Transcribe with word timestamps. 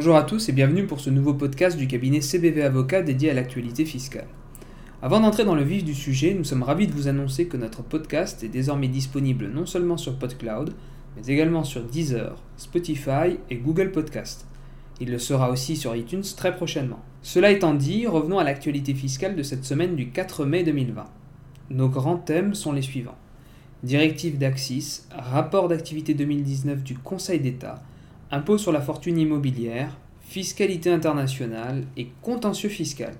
Bonjour 0.00 0.16
à 0.16 0.22
tous 0.22 0.48
et 0.48 0.52
bienvenue 0.52 0.86
pour 0.86 0.98
ce 0.98 1.10
nouveau 1.10 1.34
podcast 1.34 1.76
du 1.76 1.86
cabinet 1.86 2.22
CBV 2.22 2.62
Avocat 2.62 3.02
dédié 3.02 3.28
à 3.28 3.34
l'actualité 3.34 3.84
fiscale. 3.84 4.28
Avant 5.02 5.20
d'entrer 5.20 5.44
dans 5.44 5.54
le 5.54 5.62
vif 5.62 5.84
du 5.84 5.94
sujet, 5.94 6.32
nous 6.32 6.42
sommes 6.42 6.62
ravis 6.62 6.86
de 6.86 6.94
vous 6.94 7.06
annoncer 7.06 7.48
que 7.48 7.58
notre 7.58 7.82
podcast 7.82 8.42
est 8.42 8.48
désormais 8.48 8.88
disponible 8.88 9.50
non 9.52 9.66
seulement 9.66 9.98
sur 9.98 10.18
PodCloud, 10.18 10.72
mais 11.14 11.26
également 11.30 11.64
sur 11.64 11.84
Deezer, 11.84 12.42
Spotify 12.56 13.36
et 13.50 13.56
Google 13.56 13.92
Podcast. 13.92 14.46
Il 15.02 15.10
le 15.10 15.18
sera 15.18 15.50
aussi 15.50 15.76
sur 15.76 15.94
iTunes 15.94 16.24
très 16.34 16.56
prochainement. 16.56 17.00
Cela 17.20 17.50
étant 17.50 17.74
dit, 17.74 18.06
revenons 18.06 18.38
à 18.38 18.44
l'actualité 18.44 18.94
fiscale 18.94 19.36
de 19.36 19.42
cette 19.42 19.66
semaine 19.66 19.96
du 19.96 20.08
4 20.08 20.46
mai 20.46 20.64
2020. 20.64 21.04
Nos 21.72 21.90
grands 21.90 22.16
thèmes 22.16 22.54
sont 22.54 22.72
les 22.72 22.80
suivants. 22.80 23.18
Directive 23.82 24.38
d'Axis, 24.38 25.02
rapport 25.10 25.68
d'activité 25.68 26.14
2019 26.14 26.84
du 26.84 26.96
Conseil 26.96 27.40
d'État, 27.40 27.82
impôt 28.30 28.58
sur 28.58 28.72
la 28.72 28.80
fortune 28.80 29.18
immobilière, 29.18 29.96
fiscalité 30.20 30.90
internationale 30.90 31.84
et 31.96 32.08
contentieux 32.22 32.68
fiscal. 32.68 33.14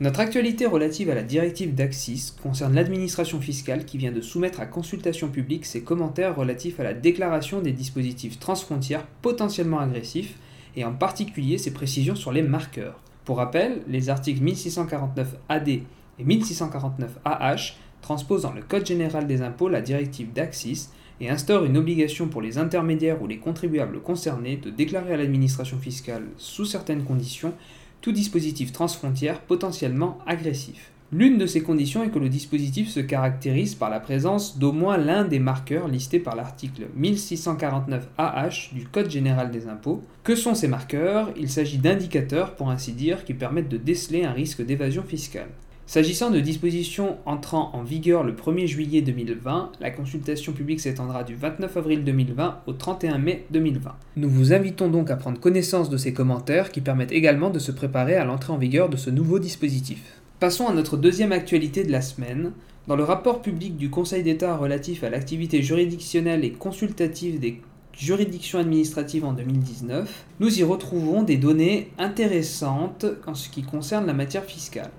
Notre 0.00 0.20
actualité 0.20 0.64
relative 0.64 1.10
à 1.10 1.14
la 1.14 1.22
directive 1.22 1.74
d'Axis 1.74 2.32
concerne 2.42 2.74
l'administration 2.74 3.40
fiscale 3.40 3.84
qui 3.84 3.98
vient 3.98 4.12
de 4.12 4.22
soumettre 4.22 4.60
à 4.60 4.66
consultation 4.66 5.28
publique 5.28 5.66
ses 5.66 5.82
commentaires 5.82 6.36
relatifs 6.36 6.80
à 6.80 6.84
la 6.84 6.94
déclaration 6.94 7.60
des 7.60 7.72
dispositifs 7.72 8.38
transfrontières 8.38 9.06
potentiellement 9.20 9.80
agressifs 9.80 10.36
et 10.76 10.84
en 10.84 10.92
particulier 10.92 11.58
ses 11.58 11.72
précisions 11.72 12.14
sur 12.14 12.32
les 12.32 12.42
marqueurs. 12.42 12.98
Pour 13.26 13.36
rappel, 13.36 13.82
les 13.88 14.08
articles 14.08 14.42
1649 14.42 15.36
AD 15.48 15.68
et 15.68 15.84
1649 16.18 17.18
AH 17.24 17.74
transposent 18.00 18.42
dans 18.42 18.52
le 18.52 18.62
Code 18.62 18.86
général 18.86 19.26
des 19.26 19.42
impôts 19.42 19.68
la 19.68 19.82
directive 19.82 20.32
d'Axis 20.32 20.88
et 21.20 21.28
instaure 21.28 21.64
une 21.64 21.76
obligation 21.76 22.28
pour 22.28 22.42
les 22.42 22.58
intermédiaires 22.58 23.22
ou 23.22 23.26
les 23.26 23.38
contribuables 23.38 24.00
concernés 24.00 24.56
de 24.56 24.70
déclarer 24.70 25.14
à 25.14 25.16
l'administration 25.16 25.78
fiscale, 25.78 26.24
sous 26.36 26.64
certaines 26.64 27.04
conditions, 27.04 27.54
tout 28.00 28.12
dispositif 28.12 28.72
transfrontière 28.72 29.40
potentiellement 29.40 30.18
agressif. 30.26 30.90
L'une 31.12 31.38
de 31.38 31.46
ces 31.46 31.60
conditions 31.60 32.04
est 32.04 32.10
que 32.10 32.20
le 32.20 32.28
dispositif 32.28 32.88
se 32.88 33.00
caractérise 33.00 33.74
par 33.74 33.90
la 33.90 33.98
présence 33.98 34.58
d'au 34.58 34.70
moins 34.70 34.96
l'un 34.96 35.24
des 35.24 35.40
marqueurs 35.40 35.88
listés 35.88 36.20
par 36.20 36.36
l'article 36.36 36.86
1649 36.94 38.08
AH 38.16 38.70
du 38.72 38.86
Code 38.86 39.10
général 39.10 39.50
des 39.50 39.66
impôts. 39.66 40.04
Que 40.22 40.36
sont 40.36 40.54
ces 40.54 40.68
marqueurs? 40.68 41.32
Il 41.36 41.50
s'agit 41.50 41.78
d'indicateurs, 41.78 42.54
pour 42.54 42.70
ainsi 42.70 42.92
dire, 42.92 43.24
qui 43.24 43.34
permettent 43.34 43.68
de 43.68 43.76
déceler 43.76 44.24
un 44.24 44.30
risque 44.30 44.64
d'évasion 44.64 45.02
fiscale. 45.02 45.48
S'agissant 45.90 46.30
de 46.30 46.38
dispositions 46.38 47.16
entrant 47.26 47.72
en 47.72 47.82
vigueur 47.82 48.22
le 48.22 48.32
1er 48.32 48.68
juillet 48.68 49.02
2020, 49.02 49.72
la 49.80 49.90
consultation 49.90 50.52
publique 50.52 50.78
s'étendra 50.78 51.24
du 51.24 51.34
29 51.34 51.76
avril 51.76 52.04
2020 52.04 52.60
au 52.68 52.72
31 52.74 53.18
mai 53.18 53.44
2020. 53.50 53.96
Nous 54.14 54.28
vous 54.28 54.52
invitons 54.52 54.88
donc 54.88 55.10
à 55.10 55.16
prendre 55.16 55.40
connaissance 55.40 55.90
de 55.90 55.96
ces 55.96 56.12
commentaires 56.12 56.70
qui 56.70 56.80
permettent 56.80 57.10
également 57.10 57.50
de 57.50 57.58
se 57.58 57.72
préparer 57.72 58.14
à 58.14 58.24
l'entrée 58.24 58.52
en 58.52 58.56
vigueur 58.56 58.88
de 58.88 58.96
ce 58.96 59.10
nouveau 59.10 59.40
dispositif. 59.40 60.00
Passons 60.38 60.68
à 60.68 60.72
notre 60.72 60.96
deuxième 60.96 61.32
actualité 61.32 61.82
de 61.82 61.90
la 61.90 62.02
semaine. 62.02 62.52
Dans 62.86 62.94
le 62.94 63.02
rapport 63.02 63.42
public 63.42 63.76
du 63.76 63.90
Conseil 63.90 64.22
d'État 64.22 64.56
relatif 64.56 65.02
à 65.02 65.10
l'activité 65.10 65.60
juridictionnelle 65.60 66.44
et 66.44 66.52
consultative 66.52 67.40
des 67.40 67.60
juridictions 67.98 68.60
administratives 68.60 69.24
en 69.24 69.32
2019, 69.32 70.24
nous 70.38 70.56
y 70.56 70.62
retrouvons 70.62 71.24
des 71.24 71.36
données 71.36 71.90
intéressantes 71.98 73.06
en 73.26 73.34
ce 73.34 73.48
qui 73.48 73.64
concerne 73.64 74.06
la 74.06 74.14
matière 74.14 74.44
fiscale. 74.44 74.92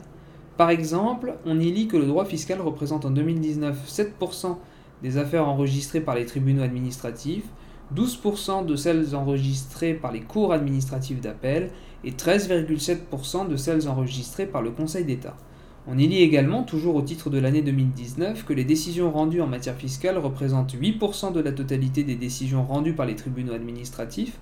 Par 0.61 0.69
exemple, 0.69 1.33
on 1.47 1.59
y 1.59 1.71
lit 1.71 1.87
que 1.87 1.97
le 1.97 2.05
droit 2.05 2.23
fiscal 2.23 2.61
représente 2.61 3.03
en 3.05 3.09
2019 3.09 3.75
7% 3.87 4.57
des 5.01 5.17
affaires 5.17 5.47
enregistrées 5.47 6.01
par 6.01 6.13
les 6.13 6.27
tribunaux 6.27 6.61
administratifs, 6.61 7.45
12% 7.95 8.67
de 8.67 8.75
celles 8.75 9.15
enregistrées 9.15 9.95
par 9.95 10.11
les 10.11 10.21
cours 10.21 10.53
administratives 10.53 11.19
d'appel 11.19 11.71
et 12.03 12.11
13,7% 12.11 13.47
de 13.47 13.55
celles 13.55 13.89
enregistrées 13.89 14.45
par 14.45 14.61
le 14.61 14.69
Conseil 14.69 15.03
d'État. 15.03 15.35
On 15.87 15.97
y 15.97 16.05
lit 16.05 16.21
également, 16.21 16.61
toujours 16.61 16.93
au 16.93 17.01
titre 17.01 17.31
de 17.31 17.39
l'année 17.39 17.63
2019, 17.63 18.45
que 18.45 18.53
les 18.53 18.63
décisions 18.63 19.11
rendues 19.11 19.41
en 19.41 19.47
matière 19.47 19.73
fiscale 19.73 20.19
représentent 20.19 20.75
8% 20.75 21.33
de 21.33 21.39
la 21.39 21.53
totalité 21.53 22.03
des 22.03 22.17
décisions 22.17 22.63
rendues 22.63 22.93
par 22.93 23.07
les 23.07 23.15
tribunaux 23.15 23.53
administratifs, 23.53 24.37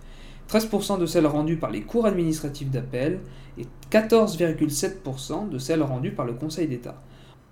13% 0.50 1.00
de 1.00 1.06
celles 1.06 1.28
rendues 1.28 1.58
par 1.58 1.70
les 1.70 1.82
cours 1.82 2.06
administratifs 2.06 2.72
d'appel 2.72 3.20
et 3.58 3.68
14,7% 3.92 5.50
de 5.50 5.58
celles 5.60 5.84
rendues 5.84 6.12
par 6.12 6.26
le 6.26 6.34
Conseil 6.34 6.68
d'État. 6.68 7.02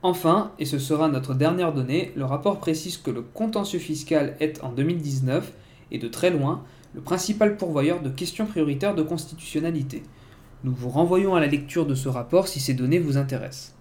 Enfin, 0.01 0.51
et 0.57 0.65
ce 0.65 0.79
sera 0.79 1.07
notre 1.07 1.33
dernière 1.33 1.73
donnée, 1.73 2.11
le 2.15 2.25
rapport 2.25 2.59
précise 2.59 2.97
que 2.97 3.11
le 3.11 3.21
contentieux 3.21 3.79
fiscal 3.79 4.35
est 4.39 4.63
en 4.63 4.71
2019, 4.71 5.53
et 5.91 5.99
de 5.99 6.07
très 6.07 6.29
loin, 6.29 6.63
le 6.93 7.01
principal 7.01 7.57
pourvoyeur 7.57 8.01
de 8.01 8.09
questions 8.09 8.45
prioritaires 8.45 8.95
de 8.95 9.03
constitutionnalité. 9.03 10.03
Nous 10.63 10.73
vous 10.73 10.89
renvoyons 10.89 11.35
à 11.35 11.39
la 11.39 11.47
lecture 11.47 11.85
de 11.85 11.95
ce 11.95 12.09
rapport 12.09 12.47
si 12.47 12.59
ces 12.59 12.73
données 12.73 12.99
vous 12.99 13.17
intéressent. 13.17 13.76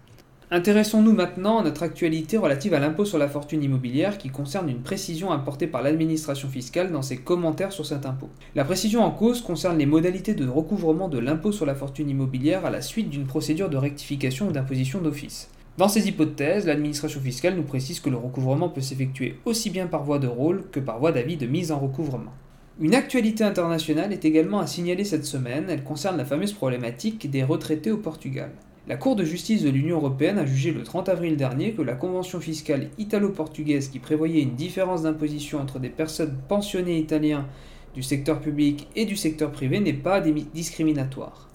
Intéressons-nous 0.53 1.12
maintenant 1.12 1.59
à 1.59 1.65
notre 1.65 1.83
actualité 1.83 2.37
relative 2.37 2.73
à 2.73 2.79
l'impôt 2.79 3.05
sur 3.05 3.19
la 3.19 3.27
fortune 3.27 3.65
immobilière 3.65 4.17
qui 4.17 4.29
concerne 4.29 4.69
une 4.69 4.83
précision 4.83 5.33
apportée 5.33 5.67
par 5.67 5.83
l'administration 5.83 6.49
fiscale 6.49 6.93
dans 6.93 7.03
ses 7.03 7.17
commentaires 7.17 7.73
sur 7.73 7.84
cet 7.84 8.07
impôt. 8.07 8.29
La 8.55 8.65
précision 8.65 9.03
en 9.03 9.11
cause 9.11 9.41
concerne 9.41 9.77
les 9.77 9.87
modalités 9.87 10.34
de 10.34 10.47
recouvrement 10.47 11.09
de 11.09 11.19
l'impôt 11.19 11.51
sur 11.51 11.67
la 11.67 11.75
fortune 11.75 12.09
immobilière 12.09 12.65
à 12.65 12.71
la 12.71 12.81
suite 12.81 13.11
d'une 13.11 13.27
procédure 13.27 13.69
de 13.69 13.77
rectification 13.77 14.47
ou 14.47 14.53
d'imposition 14.53 15.01
d'office. 15.01 15.51
Dans 15.79 15.89
ces 15.89 16.07
hypothèses, 16.07 16.67
l'administration 16.67 17.21
fiscale 17.21 17.57
nous 17.57 17.65
précise 17.65 17.99
que 17.99 18.09
le 18.09 18.17
recouvrement 18.17 18.69
peut 18.69 18.81
s'effectuer 18.81 19.41
aussi 19.47 19.71
bien 19.71 19.89
par 19.89 20.05
voie 20.05 20.21
de 20.21 20.28
rôle 20.28 20.71
que 20.71 20.78
par 20.78 21.01
voie 21.01 21.11
d'avis 21.11 21.37
de 21.37 21.49
mise 21.49 21.73
en 21.73 21.81
recouvrement. 21.81 22.33
Une 22.78 22.95
actualité 22.95 23.43
internationale 23.43 24.13
est 24.13 24.25
également 24.25 24.61
à 24.61 24.69
signaler 24.69 25.03
cette 25.03 25.25
semaine, 25.25 25.67
elle 25.69 25.83
concerne 25.83 26.17
la 26.17 26.25
fameuse 26.25 26.53
problématique 26.53 27.28
des 27.28 27.43
retraités 27.43 27.91
au 27.91 27.97
Portugal. 27.97 28.53
La 28.88 28.97
Cour 28.97 29.16
de 29.16 29.24
justice 29.24 29.64
de 29.64 29.69
l'Union 29.69 29.97
européenne 29.97 30.38
a 30.38 30.47
jugé 30.47 30.70
le 30.70 30.84
30 30.84 31.08
avril 31.08 31.36
dernier 31.36 31.72
que 31.72 31.82
la 31.82 31.97
convention 31.97 32.38
fiscale 32.38 32.88
italo-portugaise 32.98 33.88
qui 33.88 33.98
prévoyait 33.98 34.42
une 34.42 34.54
différence 34.54 35.02
d'imposition 35.02 35.58
entre 35.58 35.80
des 35.80 35.88
personnes 35.88 36.36
pensionnées 36.47 36.97
italiens 36.97 37.48
du 37.97 38.04
secteur 38.04 38.38
public 38.38 38.86
et 38.94 39.04
du 39.04 39.16
secteur 39.16 39.50
privé 39.50 39.80
n'est 39.80 39.92
pas 39.92 40.20
discriminatoire. 40.20 41.48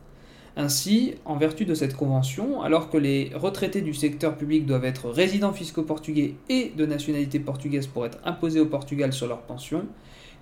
Ainsi, 0.57 1.13
en 1.23 1.37
vertu 1.37 1.63
de 1.63 1.73
cette 1.73 1.95
convention, 1.95 2.61
alors 2.63 2.89
que 2.89 2.97
les 2.97 3.31
retraités 3.33 3.81
du 3.81 3.93
secteur 3.93 4.35
public 4.35 4.65
doivent 4.65 4.83
être 4.83 5.09
résidents 5.09 5.53
fiscaux 5.53 5.83
portugais 5.83 6.35
et 6.49 6.73
de 6.75 6.85
nationalité 6.85 7.39
portugaise 7.39 7.87
pour 7.87 8.05
être 8.05 8.17
imposés 8.25 8.59
au 8.59 8.65
Portugal 8.65 9.13
sur 9.13 9.27
leur 9.27 9.43
pension, 9.43 9.85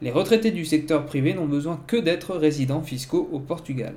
les 0.01 0.09
retraités 0.09 0.49
du 0.49 0.65
secteur 0.65 1.05
privé 1.05 1.35
n'ont 1.35 1.45
besoin 1.45 1.79
que 1.85 1.97
d'être 1.97 2.33
résidents 2.33 2.81
fiscaux 2.81 3.29
au 3.31 3.39
Portugal. 3.39 3.93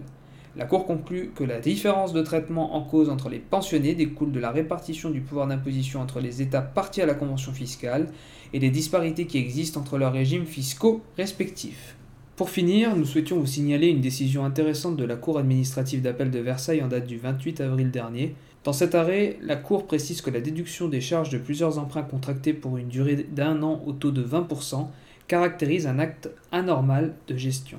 La 0.54 0.66
Cour 0.66 0.84
conclut 0.84 1.30
que 1.34 1.44
la 1.44 1.60
différence 1.60 2.12
de 2.12 2.20
traitement 2.20 2.76
en 2.76 2.82
cause 2.82 3.08
entre 3.08 3.30
les 3.30 3.38
pensionnés 3.38 3.94
découle 3.94 4.32
de 4.32 4.40
la 4.40 4.50
répartition 4.50 5.08
du 5.08 5.22
pouvoir 5.22 5.46
d'imposition 5.46 6.00
entre 6.02 6.20
les 6.20 6.42
États 6.42 6.60
partis 6.60 7.00
à 7.00 7.06
la 7.06 7.14
Convention 7.14 7.52
fiscale 7.52 8.08
et 8.52 8.58
des 8.58 8.68
disparités 8.68 9.26
qui 9.26 9.38
existent 9.38 9.80
entre 9.80 9.96
leurs 9.96 10.12
régimes 10.12 10.44
fiscaux 10.44 11.00
respectifs. 11.16 11.96
Pour 12.36 12.50
finir, 12.50 12.94
nous 12.94 13.06
souhaitions 13.06 13.38
vous 13.38 13.46
signaler 13.46 13.88
une 13.88 14.02
décision 14.02 14.44
intéressante 14.44 14.98
de 14.98 15.04
la 15.06 15.16
Cour 15.16 15.38
administrative 15.38 16.02
d'appel 16.02 16.30
de 16.30 16.40
Versailles 16.40 16.82
en 16.82 16.88
date 16.88 17.06
du 17.06 17.16
28 17.16 17.62
avril 17.62 17.90
dernier. 17.90 18.34
Dans 18.62 18.74
cet 18.74 18.94
arrêt, 18.94 19.38
la 19.40 19.56
Cour 19.56 19.86
précise 19.86 20.20
que 20.20 20.30
la 20.30 20.42
déduction 20.42 20.86
des 20.88 21.00
charges 21.00 21.30
de 21.30 21.38
plusieurs 21.38 21.78
emprunts 21.78 22.02
contractés 22.02 22.52
pour 22.52 22.76
une 22.76 22.88
durée 22.88 23.26
d'un 23.30 23.62
an 23.62 23.82
au 23.86 23.92
taux 23.92 24.10
de 24.10 24.22
20% 24.22 24.86
caractérise 25.28 25.86
un 25.86 25.98
acte 25.98 26.28
anormal 26.50 27.14
de 27.26 27.38
gestion. 27.38 27.78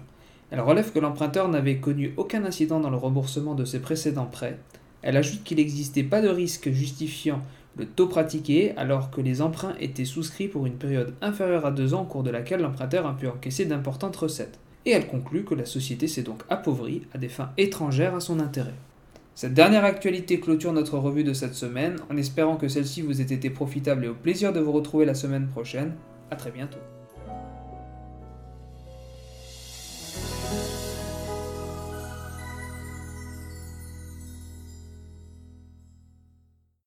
Elle 0.54 0.62
relève 0.62 0.92
que 0.92 1.00
l'emprunteur 1.00 1.50
n'avait 1.50 1.78
connu 1.78 2.14
aucun 2.16 2.46
incident 2.46 2.80
dans 2.80 2.92
le 2.92 2.96
remboursement 2.96 3.56
de 3.56 3.66
ses 3.66 3.80
précédents 3.80 4.28
prêts. 4.28 4.60
Elle 5.02 5.18
ajoute 5.18 5.44
qu'il 5.44 5.58
n'existait 5.58 6.04
pas 6.04 6.22
de 6.22 6.30
risque 6.30 6.70
justifiant 6.70 7.42
le 7.76 7.88
taux 7.88 8.06
pratiqué 8.06 8.72
alors 8.78 9.10
que 9.10 9.20
les 9.20 9.42
emprunts 9.42 9.74
étaient 9.80 10.06
souscrits 10.06 10.48
pour 10.48 10.68
une 10.68 10.76
période 10.76 11.16
inférieure 11.24 11.66
à 11.66 11.72
deux 11.72 11.96
ans 11.96 12.04
au 12.04 12.06
cours 12.06 12.22
de 12.22 12.30
laquelle 12.30 12.62
l'emprunteur 12.62 13.08
a 13.08 13.18
pu 13.18 13.28
encaisser 13.28 13.66
d'importantes 13.66 14.16
recettes. 14.16 14.60
Et 14.86 14.92
elle 14.92 15.08
conclut 15.08 15.44
que 15.44 15.56
la 15.56 15.66
société 15.66 16.08
s'est 16.08 16.22
donc 16.22 16.44
appauvrie 16.52 17.02
à 17.16 17.18
des 17.18 17.30
fins 17.30 17.50
étrangères 17.58 18.14
à 18.14 18.20
son 18.20 18.40
intérêt. 18.40 18.76
Cette 19.34 19.56
dernière 19.56 19.86
actualité 19.86 20.40
clôture 20.40 20.72
notre 20.72 21.00
revue 21.00 21.24
de 21.24 21.34
cette 21.34 21.56
semaine 21.56 21.96
en 22.12 22.18
espérant 22.18 22.58
que 22.58 22.68
celle-ci 22.68 23.02
vous 23.02 23.22
ait 23.22 23.34
été 23.34 23.50
profitable 23.50 24.06
et 24.06 24.10
au 24.10 24.14
plaisir 24.14 24.54
de 24.54 24.60
vous 24.60 24.72
retrouver 24.72 25.06
la 25.06 25.16
semaine 25.16 25.48
prochaine. 25.48 25.94
A 26.30 26.36
très 26.36 26.52
bientôt. 26.52 26.78